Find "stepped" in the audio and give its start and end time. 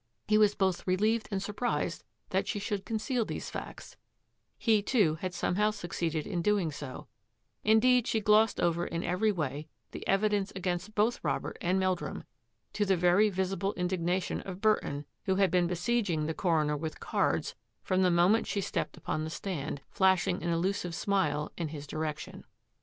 18.59-18.97